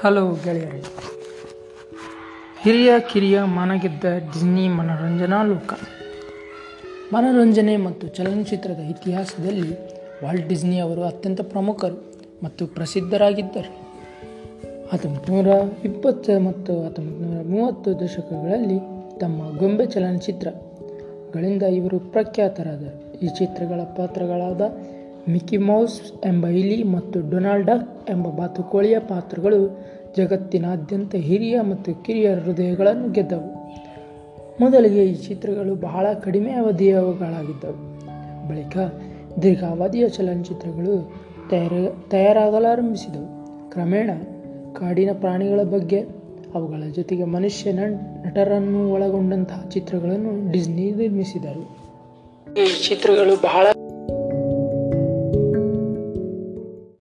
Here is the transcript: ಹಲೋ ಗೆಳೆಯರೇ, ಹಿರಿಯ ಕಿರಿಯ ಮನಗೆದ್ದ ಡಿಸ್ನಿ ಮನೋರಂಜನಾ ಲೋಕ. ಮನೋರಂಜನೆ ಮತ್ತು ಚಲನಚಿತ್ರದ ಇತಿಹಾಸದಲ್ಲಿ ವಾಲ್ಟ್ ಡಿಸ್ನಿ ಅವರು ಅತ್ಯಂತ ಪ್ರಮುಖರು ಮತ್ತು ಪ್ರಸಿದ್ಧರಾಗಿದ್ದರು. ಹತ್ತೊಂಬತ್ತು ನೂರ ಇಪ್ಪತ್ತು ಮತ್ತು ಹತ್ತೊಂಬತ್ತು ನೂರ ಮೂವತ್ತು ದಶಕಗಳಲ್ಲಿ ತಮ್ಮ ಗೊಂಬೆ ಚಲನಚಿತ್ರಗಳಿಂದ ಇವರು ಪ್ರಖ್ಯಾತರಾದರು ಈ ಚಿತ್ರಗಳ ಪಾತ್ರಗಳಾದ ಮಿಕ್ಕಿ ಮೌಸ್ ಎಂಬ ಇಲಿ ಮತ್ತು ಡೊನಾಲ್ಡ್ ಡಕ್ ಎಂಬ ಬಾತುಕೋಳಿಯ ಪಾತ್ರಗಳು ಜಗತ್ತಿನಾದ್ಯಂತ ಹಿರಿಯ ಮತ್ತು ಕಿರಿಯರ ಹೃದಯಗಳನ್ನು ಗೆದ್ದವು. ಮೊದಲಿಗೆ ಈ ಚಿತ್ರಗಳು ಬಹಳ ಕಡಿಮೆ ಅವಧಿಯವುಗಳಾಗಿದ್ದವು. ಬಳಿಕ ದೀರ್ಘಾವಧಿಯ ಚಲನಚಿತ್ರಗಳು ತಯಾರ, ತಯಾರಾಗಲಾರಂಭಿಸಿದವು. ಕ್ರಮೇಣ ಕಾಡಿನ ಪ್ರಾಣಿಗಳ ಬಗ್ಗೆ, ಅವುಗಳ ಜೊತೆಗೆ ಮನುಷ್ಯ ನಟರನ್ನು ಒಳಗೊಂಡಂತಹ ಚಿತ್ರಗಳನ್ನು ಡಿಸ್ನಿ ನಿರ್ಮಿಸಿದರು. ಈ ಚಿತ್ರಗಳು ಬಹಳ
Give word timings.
ಹಲೋ 0.00 0.32
ಗೆಳೆಯರೇ, 0.44 0.82
ಹಿರಿಯ 2.62 2.92
ಕಿರಿಯ 3.12 3.42
ಮನಗೆದ್ದ 3.42 4.04
ಡಿಸ್ನಿ 4.04 4.68
ಮನೋರಂಜನಾ 4.68 5.42
ಲೋಕ. 5.42 5.72
ಮನೋರಂಜನೆ 7.12 7.76
ಮತ್ತು 7.76 8.08
ಚಲನಚಿತ್ರದ 8.08 8.78
ಇತಿಹಾಸದಲ್ಲಿ 8.78 9.72
ವಾಲ್ಟ್ 10.24 10.48
ಡಿಸ್ನಿ 10.48 10.78
ಅವರು 10.78 11.02
ಅತ್ಯಂತ 11.02 11.40
ಪ್ರಮುಖರು 11.40 12.14
ಮತ್ತು 12.44 12.66
ಪ್ರಸಿದ್ಧರಾಗಿದ್ದರು. 12.66 13.86
ಹತ್ತೊಂಬತ್ತು 14.92 15.32
ನೂರ 15.32 15.46
ಇಪ್ಪತ್ತು 15.84 16.40
ಮತ್ತು 16.40 16.84
ಹತ್ತೊಂಬತ್ತು 16.84 17.24
ನೂರ 17.24 17.44
ಮೂವತ್ತು 17.46 18.00
ದಶಕಗಳಲ್ಲಿ 18.00 18.78
ತಮ್ಮ 19.20 19.58
ಗೊಂಬೆ 19.58 19.86
ಚಲನಚಿತ್ರಗಳಿಂದ 19.86 21.62
ಇವರು 21.62 21.98
ಪ್ರಖ್ಯಾತರಾದರು 21.98 23.18
ಈ 23.18 23.28
ಚಿತ್ರಗಳ 23.28 23.80
ಪಾತ್ರಗಳಾದ 23.96 24.60
ಮಿಕ್ಕಿ 25.28 25.56
ಮೌಸ್ 25.56 26.00
ಎಂಬ 26.24 26.46
ಇಲಿ 26.46 26.82
ಮತ್ತು 26.82 27.30
ಡೊನಾಲ್ಡ್ 27.30 27.66
ಡಕ್ 27.66 28.10
ಎಂಬ 28.10 28.26
ಬಾತುಕೋಳಿಯ 28.28 28.98
ಪಾತ್ರಗಳು 28.98 29.78
ಜಗತ್ತಿನಾದ್ಯಂತ 30.16 31.14
ಹಿರಿಯ 31.14 31.60
ಮತ್ತು 31.60 32.04
ಕಿರಿಯರ 32.04 32.38
ಹೃದಯಗಳನ್ನು 32.38 33.12
ಗೆದ್ದವು. 33.12 33.54
ಮೊದಲಿಗೆ 34.60 35.06
ಈ 35.06 35.14
ಚಿತ್ರಗಳು 35.14 35.74
ಬಹಳ 35.74 36.12
ಕಡಿಮೆ 36.12 36.52
ಅವಧಿಯವುಗಳಾಗಿದ್ದವು. 36.52 37.96
ಬಳಿಕ 38.48 38.76
ದೀರ್ಘಾವಧಿಯ 39.42 40.08
ಚಲನಚಿತ್ರಗಳು 40.08 41.12
ತಯಾರ, 41.50 41.72
ತಯಾರಾಗಲಾರಂಭಿಸಿದವು. 42.10 43.36
ಕ್ರಮೇಣ 43.70 44.10
ಕಾಡಿನ 44.72 45.10
ಪ್ರಾಣಿಗಳ 45.12 45.62
ಬಗ್ಗೆ, 45.62 46.00
ಅವುಗಳ 46.54 46.82
ಜೊತೆಗೆ 46.92 47.24
ಮನುಷ್ಯ 47.24 47.72
ನಟರನ್ನು 47.72 48.92
ಒಳಗೊಂಡಂತಹ 48.92 49.68
ಚಿತ್ರಗಳನ್ನು 49.70 50.52
ಡಿಸ್ನಿ 50.52 50.90
ನಿರ್ಮಿಸಿದರು. 50.90 51.86
ಈ 52.54 52.88
ಚಿತ್ರಗಳು 52.88 53.42
ಬಹಳ 53.42 53.66